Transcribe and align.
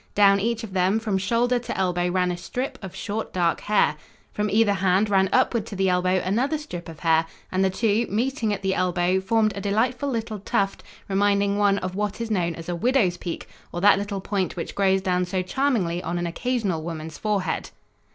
Down 0.15 0.39
each 0.39 0.63
of 0.63 0.73
them 0.73 0.99
from 0.99 1.19
shoulder 1.19 1.59
to 1.59 1.77
elbow 1.77 2.09
ran 2.09 2.31
a 2.31 2.35
strip 2.35 2.79
of 2.83 2.95
short 2.95 3.31
dark 3.31 3.61
hair. 3.61 3.97
From 4.33 4.49
either 4.49 4.73
hand 4.73 5.11
ran 5.11 5.29
upward 5.31 5.63
to 5.67 5.75
the 5.75 5.89
elbow 5.89 6.19
another 6.25 6.57
strip 6.57 6.89
of 6.89 7.01
hair, 7.01 7.27
and 7.51 7.63
the 7.63 7.69
two, 7.69 8.07
meeting 8.09 8.51
at 8.51 8.63
the 8.63 8.73
elbow, 8.73 9.19
formed 9.21 9.55
a 9.55 9.61
delightful 9.61 10.09
little 10.09 10.39
tuft 10.39 10.81
reminding 11.07 11.59
one 11.59 11.77
of 11.77 11.93
what 11.93 12.19
is 12.19 12.31
known 12.31 12.55
as 12.55 12.67
a 12.67 12.75
"widow's 12.75 13.17
peak," 13.17 13.47
or 13.71 13.79
that 13.79 13.99
little 13.99 14.21
point 14.21 14.55
which 14.55 14.73
grows 14.73 15.01
down 15.01 15.23
so 15.23 15.43
charmingly 15.43 16.01
on 16.01 16.17
an 16.17 16.25
occasional 16.25 16.81
woman's 16.81 17.19
forehead. 17.19 17.69